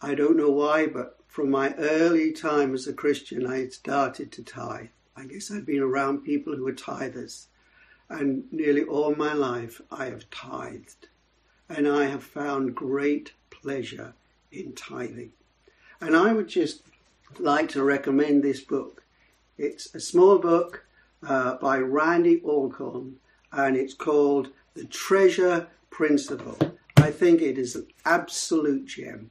I 0.00 0.14
don't 0.14 0.38
know 0.38 0.50
why, 0.50 0.86
but 0.86 1.18
from 1.28 1.50
my 1.50 1.74
early 1.74 2.32
time 2.32 2.72
as 2.72 2.86
a 2.86 2.94
Christian, 2.94 3.46
I 3.46 3.58
had 3.58 3.74
started 3.74 4.32
to 4.32 4.42
tithe. 4.42 4.88
I 5.16 5.26
guess 5.26 5.50
I've 5.50 5.66
been 5.66 5.80
around 5.80 6.24
people 6.24 6.56
who 6.56 6.66
are 6.66 6.72
tithers, 6.72 7.46
and 8.08 8.44
nearly 8.52 8.82
all 8.82 9.14
my 9.14 9.32
life 9.32 9.80
I 9.90 10.06
have 10.06 10.28
tithed, 10.30 11.08
and 11.68 11.86
I 11.86 12.06
have 12.06 12.24
found 12.24 12.74
great 12.74 13.32
pleasure 13.50 14.14
in 14.50 14.72
tithing. 14.72 15.32
And 16.00 16.16
I 16.16 16.32
would 16.32 16.48
just 16.48 16.82
like 17.38 17.68
to 17.70 17.84
recommend 17.84 18.42
this 18.42 18.60
book. 18.60 19.04
It's 19.56 19.94
a 19.94 20.00
small 20.00 20.38
book 20.38 20.84
uh, 21.26 21.54
by 21.56 21.78
Randy 21.78 22.40
Alcorn, 22.44 23.16
and 23.52 23.76
it's 23.76 23.94
called 23.94 24.48
The 24.74 24.84
Treasure 24.84 25.68
Principle. 25.90 26.58
I 26.96 27.10
think 27.12 27.40
it 27.40 27.56
is 27.56 27.76
an 27.76 27.86
absolute 28.04 28.86
gem. 28.86 29.30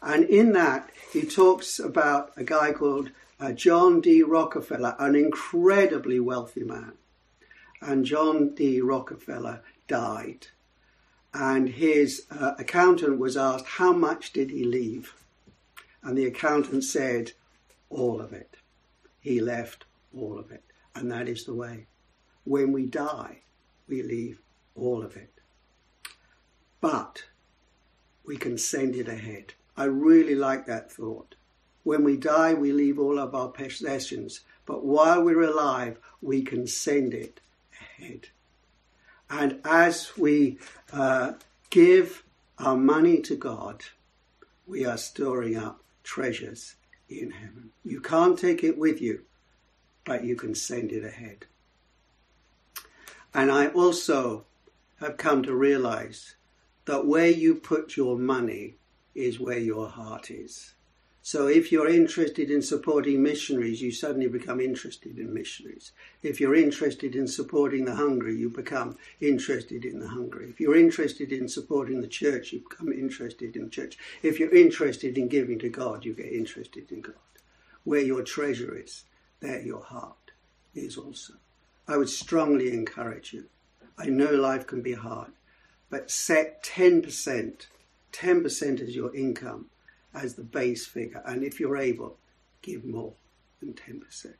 And 0.00 0.24
in 0.24 0.52
that, 0.52 0.90
he 1.12 1.22
talks 1.22 1.78
about 1.78 2.32
a 2.36 2.44
guy 2.44 2.72
called 2.72 3.10
uh, 3.40 3.52
John 3.52 4.00
D. 4.00 4.22
Rockefeller, 4.22 4.96
an 4.98 5.14
incredibly 5.14 6.18
wealthy 6.20 6.64
man. 6.64 6.92
And 7.80 8.04
John 8.04 8.54
D. 8.54 8.80
Rockefeller 8.80 9.62
died. 9.86 10.48
And 11.32 11.68
his 11.68 12.26
uh, 12.30 12.54
accountant 12.58 13.18
was 13.18 13.36
asked, 13.36 13.66
How 13.66 13.92
much 13.92 14.32
did 14.32 14.50
he 14.50 14.64
leave? 14.64 15.14
And 16.02 16.16
the 16.16 16.26
accountant 16.26 16.84
said, 16.84 17.32
All 17.90 18.20
of 18.20 18.32
it. 18.32 18.56
He 19.20 19.40
left 19.40 19.84
all 20.16 20.38
of 20.38 20.50
it. 20.50 20.64
And 20.94 21.10
that 21.12 21.28
is 21.28 21.44
the 21.44 21.54
way. 21.54 21.86
When 22.44 22.72
we 22.72 22.86
die, 22.86 23.42
we 23.88 24.02
leave 24.02 24.40
all 24.74 25.02
of 25.02 25.16
it. 25.16 25.30
But 26.80 27.24
we 28.24 28.36
can 28.36 28.58
send 28.58 28.96
it 28.96 29.08
ahead. 29.08 29.54
I 29.76 29.84
really 29.84 30.34
like 30.34 30.66
that 30.66 30.90
thought. 30.90 31.34
When 31.88 32.04
we 32.04 32.18
die, 32.18 32.52
we 32.52 32.70
leave 32.70 32.98
all 32.98 33.18
of 33.18 33.34
our 33.34 33.48
possessions, 33.48 34.40
but 34.66 34.84
while 34.84 35.22
we're 35.22 35.40
alive, 35.40 35.98
we 36.20 36.42
can 36.42 36.66
send 36.66 37.14
it 37.14 37.40
ahead. 37.80 38.28
And 39.30 39.62
as 39.64 40.14
we 40.14 40.58
uh, 40.92 41.32
give 41.70 42.24
our 42.58 42.76
money 42.76 43.22
to 43.22 43.36
God, 43.36 43.84
we 44.66 44.84
are 44.84 44.98
storing 44.98 45.56
up 45.56 45.82
treasures 46.04 46.74
in 47.08 47.30
heaven. 47.30 47.70
You 47.86 48.02
can't 48.02 48.38
take 48.38 48.62
it 48.62 48.76
with 48.76 49.00
you, 49.00 49.22
but 50.04 50.24
you 50.24 50.36
can 50.36 50.54
send 50.54 50.92
it 50.92 51.06
ahead. 51.06 51.46
And 53.32 53.50
I 53.50 53.68
also 53.68 54.44
have 55.00 55.16
come 55.16 55.42
to 55.44 55.54
realize 55.54 56.34
that 56.84 57.06
where 57.06 57.30
you 57.30 57.54
put 57.54 57.96
your 57.96 58.18
money 58.18 58.74
is 59.14 59.40
where 59.40 59.58
your 59.58 59.88
heart 59.88 60.30
is. 60.30 60.74
So 61.30 61.46
if 61.46 61.70
you're 61.70 61.90
interested 61.90 62.50
in 62.50 62.62
supporting 62.62 63.22
missionaries, 63.22 63.82
you 63.82 63.92
suddenly 63.92 64.28
become 64.28 64.62
interested 64.62 65.18
in 65.18 65.34
missionaries. 65.34 65.92
If 66.22 66.40
you're 66.40 66.54
interested 66.54 67.14
in 67.14 67.28
supporting 67.28 67.84
the 67.84 67.96
hungry, 67.96 68.34
you 68.34 68.48
become 68.48 68.96
interested 69.20 69.84
in 69.84 69.98
the 69.98 70.08
hungry. 70.08 70.48
If 70.48 70.58
you're 70.58 70.74
interested 70.74 71.30
in 71.30 71.46
supporting 71.46 72.00
the 72.00 72.08
church, 72.08 72.54
you 72.54 72.60
become 72.60 72.90
interested 72.90 73.56
in 73.56 73.64
the 73.64 73.68
church. 73.68 73.98
If 74.22 74.40
you're 74.40 74.54
interested 74.54 75.18
in 75.18 75.28
giving 75.28 75.58
to 75.58 75.68
God, 75.68 76.02
you 76.06 76.14
get 76.14 76.32
interested 76.32 76.90
in 76.90 77.02
God. 77.02 77.16
Where 77.84 78.00
your 78.00 78.22
treasure 78.22 78.74
is, 78.74 79.04
there 79.40 79.60
your 79.60 79.82
heart 79.82 80.30
is 80.74 80.96
also. 80.96 81.34
I 81.86 81.98
would 81.98 82.08
strongly 82.08 82.72
encourage 82.72 83.34
you. 83.34 83.50
I 83.98 84.06
know 84.06 84.30
life 84.30 84.66
can 84.66 84.80
be 84.80 84.94
hard, 84.94 85.32
but 85.90 86.10
set 86.10 86.64
10%, 86.64 87.66
10% 88.14 88.80
as 88.80 88.96
your 88.96 89.14
income 89.14 89.66
as 90.14 90.34
the 90.34 90.42
base 90.42 90.86
figure. 90.86 91.22
And 91.24 91.42
if 91.42 91.60
you're 91.60 91.76
able, 91.76 92.16
give 92.62 92.84
more 92.84 93.12
than 93.60 93.74
10%. 93.74 94.34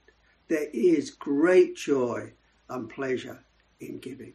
There 0.48 0.68
is 0.72 1.10
great 1.10 1.76
joy 1.76 2.32
and 2.68 2.88
pleasure 2.88 3.40
in 3.80 3.98
giving. 3.98 4.34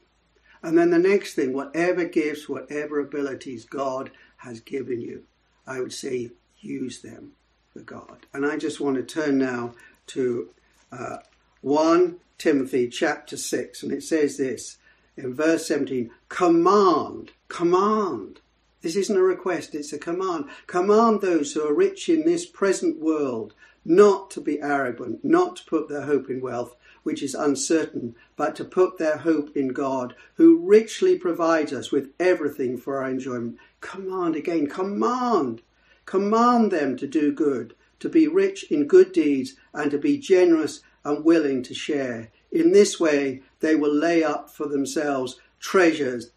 And 0.62 0.78
then 0.78 0.92
the 0.92 1.00
next 1.00 1.34
thing, 1.34 1.54
whatever 1.54 2.06
gifts, 2.06 2.48
whatever 2.48 3.00
abilities 3.00 3.66
God 3.66 4.12
has 4.38 4.60
given 4.62 5.02
you, 5.02 5.24
I 5.68 5.80
would 5.82 5.94
say 5.94 6.32
use 6.60 7.02
them 7.02 7.34
for 7.74 7.82
God. 7.82 8.26
And 8.34 8.46
I 8.46 8.58
just 8.58 8.80
want 8.80 8.96
to 8.96 9.04
turn 9.04 9.38
now 9.38 9.74
to 10.08 10.50
uh, 10.92 11.18
1 11.62 12.18
Timothy 12.38 12.88
chapter 12.88 13.38
6, 13.38 13.84
and 13.84 13.92
it 13.92 14.04
says 14.04 14.38
this 14.38 14.78
in 15.16 15.34
verse 15.34 15.68
17 15.68 16.12
Command, 16.30 17.32
command 17.48 18.40
this 18.84 18.96
isn't 18.98 19.18
a 19.18 19.24
request, 19.24 19.74
it's 19.74 19.94
a 19.94 19.98
command. 19.98 20.46
Command 20.68 21.22
those 21.22 21.54
who 21.54 21.66
are 21.66 21.74
rich 21.74 22.10
in 22.10 22.26
this 22.26 22.46
present 22.46 23.00
world 23.00 23.56
not 23.86 24.30
to 24.32 24.42
be 24.42 24.62
arrogant, 24.62 25.24
not 25.24 25.56
to 25.56 25.66
put 25.66 25.90
their 25.90 26.04
hope 26.04 26.30
in 26.30 26.42
wealth, 26.42 26.76
which 27.04 27.24
is 27.24 27.34
uncertain, 27.34 28.16
but 28.36 28.56
to 28.56 28.66
put 28.66 28.98
their 28.98 29.18
hope 29.18 29.56
in 29.56 29.70
God, 29.70 30.16
who 30.36 30.58
richly 30.58 31.18
provides 31.18 31.74
us 31.74 31.92
with 31.92 32.12
everything 32.20 32.78
for 32.78 33.02
our 33.02 33.10
enjoyment. 33.10 33.58
Command 33.82 34.36
again, 34.36 34.68
command. 34.68 35.62
Command 36.06 36.72
them 36.72 36.98
to 36.98 37.08
do 37.08 37.32
good, 37.32 37.76
to 38.00 38.10
be 38.10 38.28
rich 38.28 38.64
in 38.72 38.86
good 38.86 39.14
deeds, 39.14 39.56
and 39.74 39.92
to 39.92 39.98
be 39.98 40.18
generous 40.18 40.82
and 41.06 41.24
willing 41.24 41.64
to 41.64 41.74
share. 41.74 42.32
In 42.52 42.72
this 42.72 43.00
way, 43.00 43.42
they 43.62 43.76
will 43.76 43.94
lay 43.94 44.24
up 44.24 44.50
for 44.50 44.68
themselves 44.68 45.40
treasures 45.60 46.32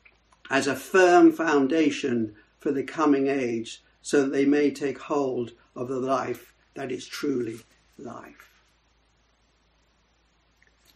as 0.51 0.67
a 0.67 0.77
firm 0.77 1.33
foundation 1.33 2.35
for 2.59 2.73
the 2.73 2.83
coming 2.83 3.29
age 3.29 3.83
so 4.03 4.23
that 4.23 4.33
they 4.33 4.45
may 4.45 4.71
take 4.71 4.99
hold 4.99 5.53
of 5.75 5.89
the 5.89 6.01
life 6.01 6.53
that 6.75 6.93
is 6.93 7.07
truly 7.07 7.61
life. 7.99 8.63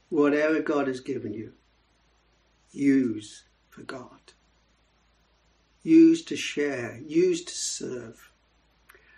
Whatever 0.09 0.61
God 0.61 0.87
has 0.89 1.01
given 1.01 1.33
you, 1.33 1.53
use 2.73 3.45
for 3.69 3.83
God. 3.83 4.33
Use 5.83 6.25
to 6.27 6.37
share, 6.37 7.01
use 7.07 7.45
to 7.45 7.55
serve. 7.55 8.31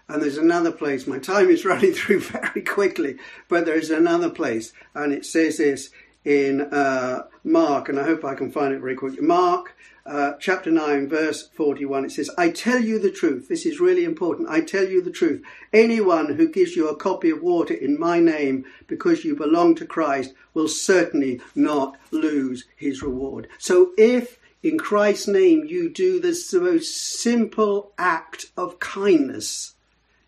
And 0.08 0.22
there's 0.22 0.38
another 0.38 0.72
place, 0.72 1.06
my 1.06 1.18
time 1.18 1.50
is 1.50 1.64
running 1.66 1.92
through 1.92 2.20
very 2.20 2.62
quickly, 2.62 3.16
but 3.48 3.64
there's 3.64 3.90
another 3.90 4.30
place, 4.30 4.72
and 4.94 5.12
it 5.12 5.24
says 5.24 5.58
this 5.58 5.90
in 6.24 6.60
uh, 6.60 7.26
Mark, 7.44 7.88
and 7.88 7.98
I 7.98 8.04
hope 8.04 8.24
I 8.24 8.34
can 8.34 8.50
find 8.50 8.72
it 8.72 8.80
very 8.80 8.94
quickly. 8.94 9.20
Mark 9.22 9.76
uh, 10.04 10.32
chapter 10.40 10.70
9, 10.70 11.08
verse 11.08 11.48
41, 11.48 12.06
it 12.06 12.12
says, 12.12 12.30
I 12.36 12.50
tell 12.50 12.80
you 12.80 12.98
the 12.98 13.10
truth. 13.10 13.48
This 13.48 13.64
is 13.64 13.78
really 13.78 14.04
important. 14.04 14.48
I 14.48 14.60
tell 14.60 14.84
you 14.84 15.00
the 15.00 15.12
truth. 15.12 15.42
Anyone 15.72 16.34
who 16.34 16.48
gives 16.48 16.74
you 16.74 16.88
a 16.88 16.96
copy 16.96 17.30
of 17.30 17.42
water 17.42 17.74
in 17.74 17.98
my 17.98 18.18
name 18.18 18.64
because 18.88 19.24
you 19.24 19.36
belong 19.36 19.76
to 19.76 19.86
Christ 19.86 20.34
will 20.54 20.68
certainly 20.68 21.40
not 21.54 21.96
lose 22.10 22.64
his 22.74 23.02
reward. 23.02 23.48
So 23.58 23.92
if 23.96 24.38
in 24.62 24.78
Christ's 24.78 25.28
name 25.28 25.64
you 25.66 25.88
do 25.88 26.20
this 26.20 26.52
most 26.52 26.96
simple 26.96 27.92
act 27.96 28.46
of 28.56 28.80
kindness, 28.80 29.74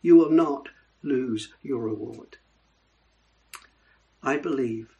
you 0.02 0.16
will 0.16 0.30
not 0.30 0.68
lose 1.02 1.52
your 1.62 1.80
reward. 1.80 2.38
I 4.22 4.36
believe 4.38 4.93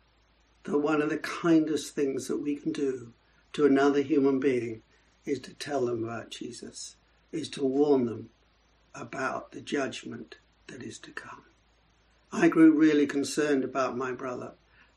that 0.65 0.79
one 0.79 1.01
of 1.01 1.11
the 1.11 1.19
kindest 1.19 1.95
things 1.95 2.29
that 2.29 2.39
we 2.39 2.57
can 2.57 2.73
do 2.73 3.13
to 3.53 3.67
another 3.67 4.03
human 4.03 4.41
being 4.41 4.83
is 5.25 5.39
to 5.41 5.55
tell 5.55 5.87
them 5.87 6.05
about 6.05 6.31
Jesus, 6.31 6.97
is 7.33 7.49
to 7.51 7.65
warn 7.65 8.07
them 8.07 8.31
about 8.95 9.53
the 9.53 9.61
judgment 9.61 10.37
that 10.67 10.83
is 10.83 10.99
to 10.99 11.11
come. 11.11 11.45
I 12.33 12.49
grew 12.49 12.73
really 12.73 13.07
concerned 13.07 13.65
about 13.65 13.97
my 13.97 14.13
brother, 14.13 14.53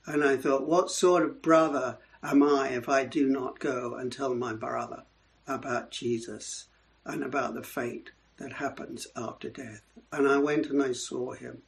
and 0.06 0.24
I 0.24 0.38
thought, 0.38 0.68
what 0.68 0.90
sort 0.90 1.24
of 1.24 1.42
brother 1.42 1.98
am 2.24 2.42
I 2.42 2.70
if 2.70 2.90
I 2.90 3.06
do 3.06 3.28
not 3.28 3.60
go 3.60 3.96
and 3.96 4.12
tell 4.12 4.34
my 4.34 4.54
brother 4.54 5.04
about 5.48 5.92
Jesus 5.92 6.66
and 7.06 7.24
about 7.24 7.54
the 7.54 7.64
fate 7.64 8.12
that 8.38 8.54
happens 8.54 9.08
after 9.16 9.50
death? 9.50 9.82
And 10.12 10.28
I 10.28 10.38
went 10.38 10.68
and 10.68 10.82
I 10.82 10.94
saw 10.94 11.34
him, 11.34 11.62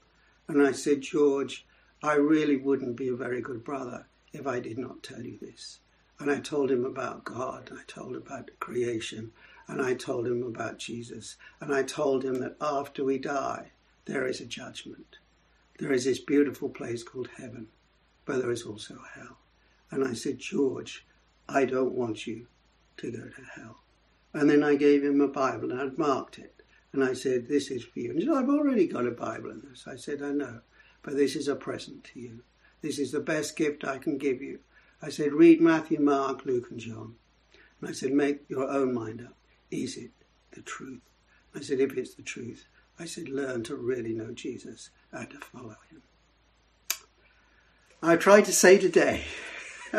and 0.47 0.65
I 0.65 0.71
said, 0.71 1.01
George, 1.01 1.65
I 2.01 2.15
really 2.15 2.55
wouldn't 2.55 2.95
be 2.95 3.09
a 3.09 3.15
very 3.15 3.41
good 3.41 3.63
brother 3.63 4.07
if 4.31 4.47
I 4.47 4.59
did 4.59 4.77
not 4.77 5.03
tell 5.03 5.21
you 5.21 5.37
this. 5.39 5.79
And 6.19 6.31
I 6.31 6.39
told 6.39 6.71
him 6.71 6.85
about 6.85 7.23
God, 7.23 7.71
I 7.73 7.83
told 7.87 8.15
him 8.15 8.21
about 8.21 8.51
creation, 8.59 9.31
and 9.67 9.81
I 9.81 9.93
told 9.93 10.27
him 10.27 10.43
about 10.43 10.79
Jesus, 10.79 11.35
and 11.59 11.73
I 11.73 11.83
told 11.83 12.23
him 12.23 12.39
that 12.39 12.55
after 12.59 13.03
we 13.03 13.17
die, 13.17 13.71
there 14.05 14.25
is 14.25 14.41
a 14.41 14.45
judgment. 14.45 15.17
there 15.77 15.93
is 15.93 16.03
this 16.03 16.19
beautiful 16.19 16.67
place 16.67 17.03
called 17.03 17.29
heaven, 17.37 17.67
but 18.25 18.39
there 18.39 18.51
is 18.51 18.63
also 18.63 18.97
hell. 19.13 19.37
And 19.91 20.05
I 20.05 20.13
said, 20.13 20.39
George, 20.39 21.05
I 21.47 21.65
don't 21.65 21.93
want 21.93 22.27
you 22.27 22.47
to 22.97 23.11
go 23.11 23.29
to 23.29 23.43
hell. 23.55 23.81
And 24.33 24.49
then 24.49 24.63
I 24.63 24.75
gave 24.75 25.03
him 25.03 25.21
a 25.21 25.27
Bible 25.27 25.71
and 25.71 25.81
I'd 25.81 25.97
marked 25.97 26.37
it. 26.37 26.61
And 26.91 27.03
I 27.03 27.13
said, 27.13 27.47
This 27.47 27.71
is 27.71 27.83
for 27.83 27.99
you. 27.99 28.11
And 28.11 28.19
he 28.19 28.25
said, 28.25 28.35
I've 28.35 28.49
already 28.49 28.87
got 28.87 29.05
a 29.05 29.11
Bible 29.11 29.51
in 29.51 29.61
this. 29.69 29.87
I 29.87 29.95
said, 29.95 30.21
I 30.21 30.31
know, 30.31 30.61
but 31.01 31.15
this 31.15 31.35
is 31.35 31.47
a 31.47 31.55
present 31.55 32.03
to 32.05 32.19
you. 32.19 32.43
This 32.81 32.99
is 32.99 33.11
the 33.11 33.19
best 33.19 33.55
gift 33.55 33.85
I 33.85 33.97
can 33.97 34.17
give 34.17 34.41
you. 34.41 34.59
I 35.01 35.09
said, 35.09 35.33
Read 35.33 35.61
Matthew, 35.61 35.99
Mark, 35.99 36.45
Luke, 36.45 36.71
and 36.71 36.79
John. 36.79 37.15
And 37.79 37.89
I 37.89 37.93
said, 37.93 38.11
Make 38.11 38.49
your 38.49 38.69
own 38.69 38.93
mind 38.93 39.21
up. 39.21 39.35
Is 39.71 39.97
it 39.97 40.11
the 40.51 40.61
truth? 40.61 41.01
I 41.55 41.61
said, 41.61 41.79
If 41.79 41.97
it's 41.97 42.15
the 42.15 42.21
truth, 42.21 42.65
I 42.97 43.05
said, 43.05 43.29
Learn 43.29 43.63
to 43.63 43.75
really 43.75 44.13
know 44.13 44.31
Jesus 44.31 44.89
and 45.11 45.29
to 45.29 45.37
follow 45.37 45.77
him. 45.89 46.03
I 48.01 48.15
tried 48.15 48.45
to 48.45 48.53
say 48.53 48.77
today, 48.77 49.25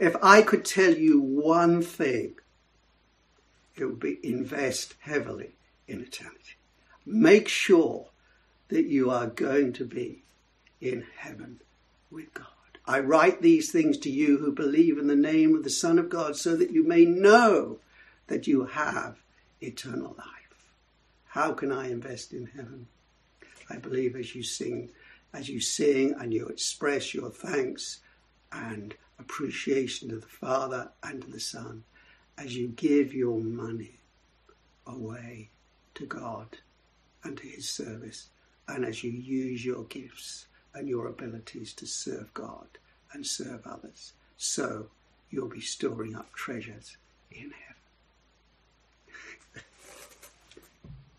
if 0.00 0.16
I 0.22 0.42
could 0.42 0.64
tell 0.64 0.94
you 0.94 1.20
one 1.20 1.82
thing 1.82 2.36
it 3.76 3.84
would 3.84 4.00
be 4.00 4.18
invest 4.22 4.94
heavily 5.00 5.56
in 5.86 6.00
eternity. 6.00 6.56
Make 7.04 7.46
sure 7.46 8.08
that 8.68 8.86
you 8.86 9.10
are 9.10 9.26
going 9.26 9.72
to 9.74 9.84
be 9.84 10.22
in 10.80 11.04
heaven 11.16 11.60
with 12.10 12.32
God. 12.34 12.46
I 12.86 13.00
write 13.00 13.42
these 13.42 13.72
things 13.72 13.98
to 13.98 14.10
you 14.10 14.38
who 14.38 14.52
believe 14.52 14.98
in 14.98 15.08
the 15.08 15.16
name 15.16 15.54
of 15.54 15.64
the 15.64 15.70
Son 15.70 15.98
of 15.98 16.08
God 16.08 16.36
so 16.36 16.56
that 16.56 16.70
you 16.70 16.86
may 16.86 17.04
know 17.04 17.78
that 18.28 18.46
you 18.46 18.64
have 18.64 19.16
eternal 19.60 20.14
life. 20.16 20.72
How 21.26 21.52
can 21.52 21.72
I 21.72 21.90
invest 21.90 22.32
in 22.32 22.46
heaven? 22.46 22.86
I 23.68 23.76
believe 23.76 24.14
as 24.14 24.34
you 24.34 24.42
sing, 24.42 24.90
as 25.32 25.48
you 25.48 25.60
sing 25.60 26.14
and 26.18 26.32
you 26.32 26.46
express 26.46 27.12
your 27.12 27.30
thanks 27.30 28.00
and 28.52 28.94
appreciation 29.18 30.08
to 30.10 30.16
the 30.16 30.26
Father 30.26 30.90
and 31.02 31.22
to 31.22 31.30
the 31.30 31.40
Son 31.40 31.82
as 32.38 32.56
you 32.56 32.68
give 32.68 33.14
your 33.14 33.40
money 33.40 33.98
away 34.86 35.50
to 35.94 36.06
God 36.06 36.58
and 37.24 37.36
to 37.38 37.46
His 37.46 37.68
service, 37.68 38.28
and 38.68 38.84
as 38.84 39.02
you 39.04 39.10
use 39.10 39.64
your 39.64 39.84
gifts 39.84 40.46
and 40.74 40.88
your 40.88 41.06
abilities 41.06 41.72
to 41.74 41.86
serve 41.86 42.32
God 42.34 42.66
and 43.12 43.26
serve 43.26 43.66
others, 43.66 44.12
so 44.36 44.86
you'll 45.30 45.48
be 45.48 45.60
storing 45.60 46.14
up 46.14 46.32
treasures 46.32 46.96
in 47.30 47.50
heaven. 47.50 47.65